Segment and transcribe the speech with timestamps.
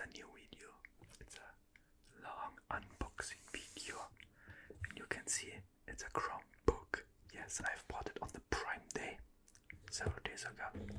[0.00, 0.68] a new video.
[1.20, 3.96] It's a long unboxing video,
[4.88, 5.52] and you can see
[5.86, 7.02] it's a Chromebook.
[7.34, 9.18] Yes, I've bought it on the Prime Day
[9.90, 10.94] several days ago.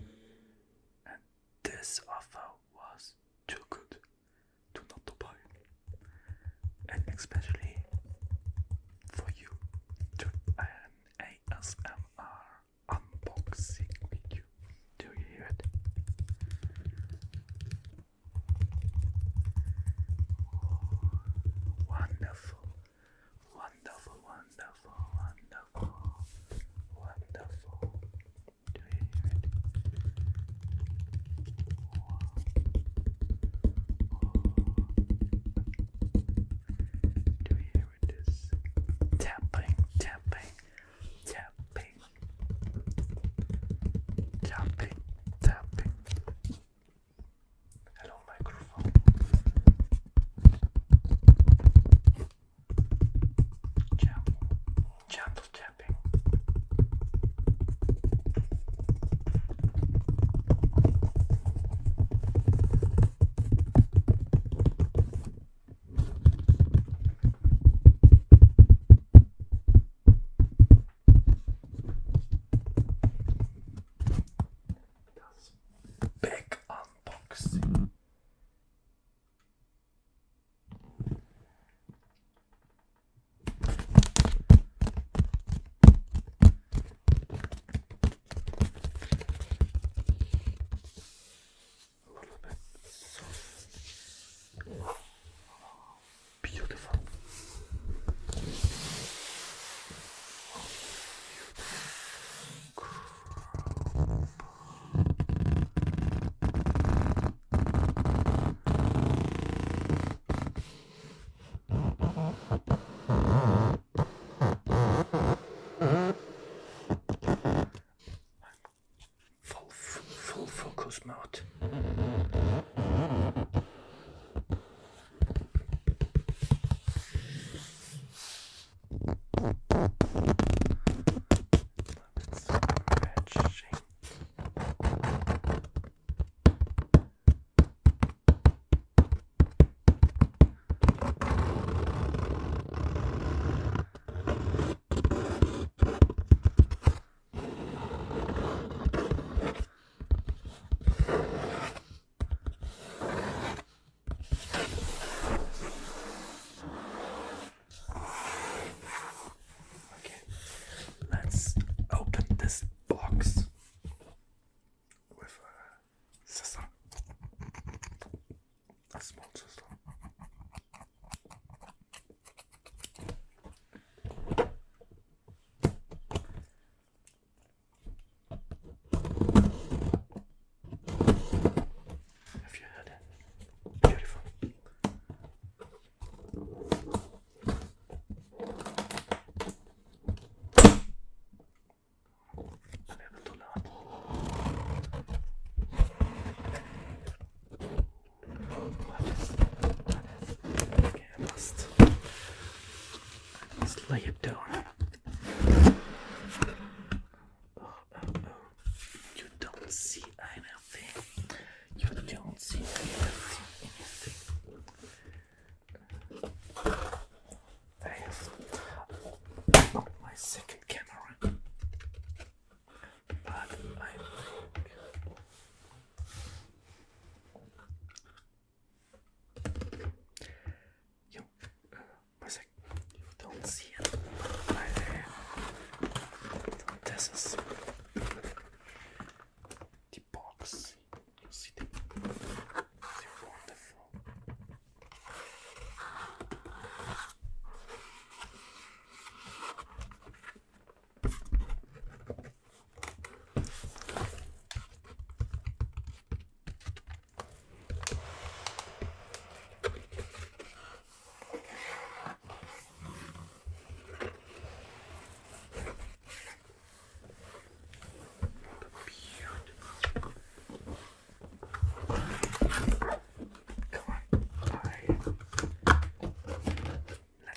[22.21, 22.60] enough.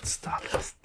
[0.05, 0.77] 伝わったっす。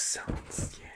[0.00, 0.89] sounds, yeah.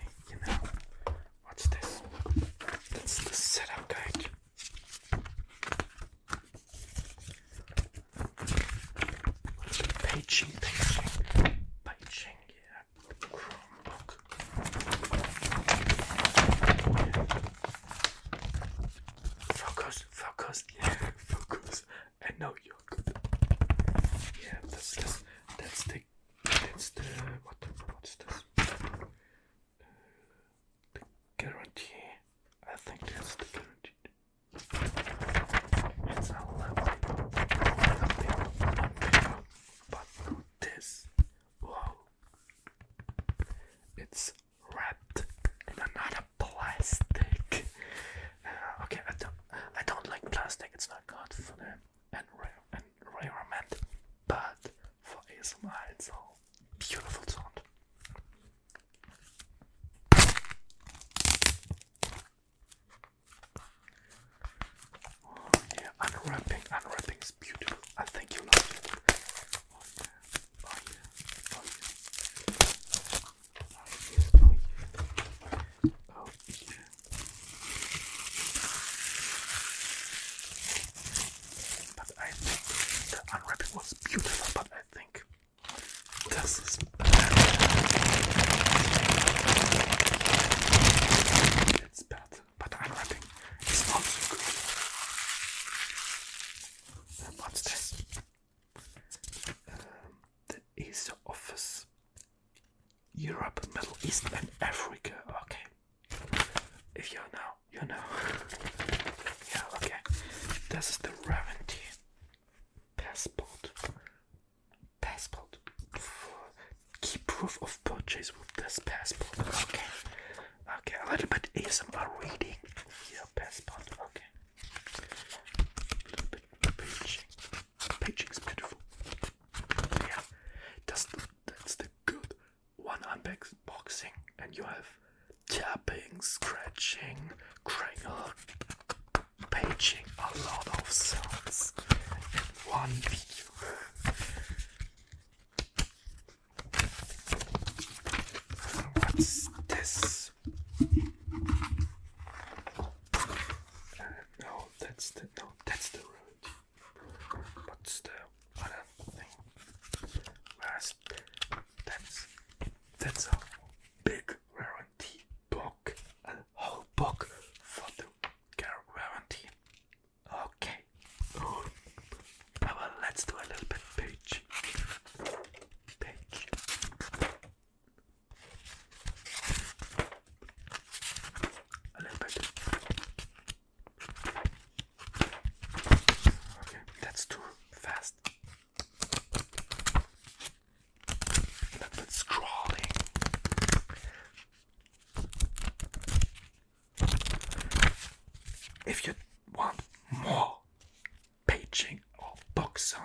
[104.04, 104.53] ist ein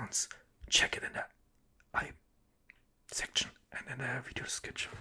[0.10, 0.28] once,
[0.72, 1.24] check it in the
[1.94, 2.10] I
[3.12, 4.92] section and in the video description.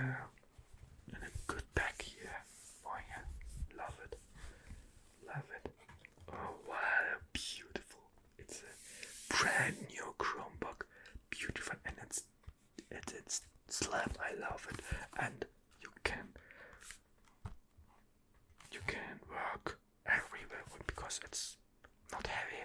[0.00, 0.26] there
[1.14, 2.44] and a good back here
[2.86, 4.16] Oh yeah, Love it.
[5.26, 5.72] Love it.
[6.32, 8.00] Oh, what a beautiful.
[8.38, 10.82] It's a brand new Chromebook.
[11.30, 11.76] Beautiful.
[11.84, 12.22] And it's,
[12.90, 14.16] it, it's slab.
[14.20, 14.80] I love it.
[15.22, 15.44] And
[15.80, 16.28] you can,
[18.72, 21.56] you can work everywhere because it's
[22.12, 22.64] not heavy.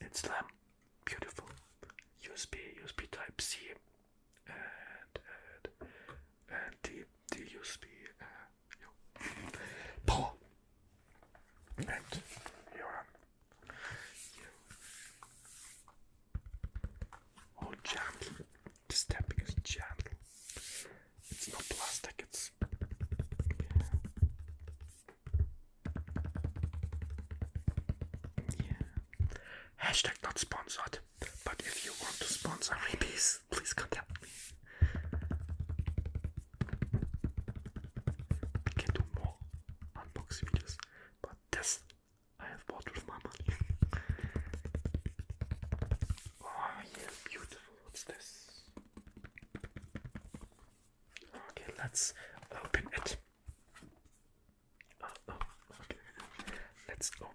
[0.00, 0.46] It's slim.
[1.04, 1.46] Beautiful.
[2.24, 3.58] USB, USB Type C
[30.70, 30.98] sponsored,
[31.44, 34.28] but if you want to sponsor me, please, please contact me.
[38.66, 39.34] I can do more
[39.96, 40.76] unboxing videos,
[41.22, 41.80] but this
[42.38, 43.56] I have bought with my money.
[46.44, 47.58] oh yeah, beautiful.
[47.84, 48.50] What's this?
[51.50, 52.14] Okay, let's
[52.64, 53.16] open it.
[55.02, 55.34] Oh, oh,
[55.82, 55.98] okay.
[56.88, 57.34] Let's open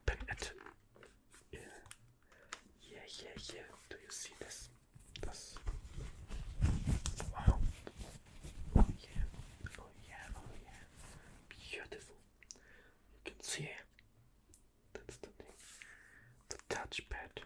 [16.86, 17.42] touchpad.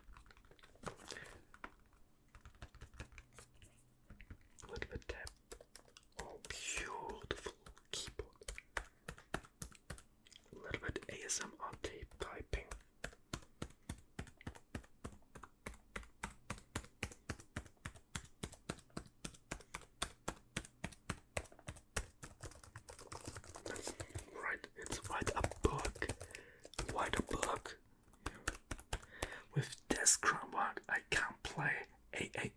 [32.19, 32.51] AAA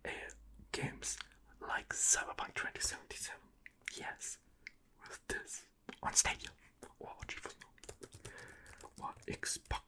[0.73, 1.17] games
[1.61, 3.39] like Cyberpunk 2077.
[3.97, 4.37] Yes,
[5.01, 5.61] with this
[6.01, 6.49] on Stadia
[6.99, 7.55] or GeForce
[8.97, 9.82] What Xbox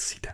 [0.00, 0.29] see that.